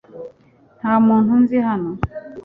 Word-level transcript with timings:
Nta 0.79 0.93
muntu 1.05 1.31
nzi 1.41 1.57
hano. 1.67 1.91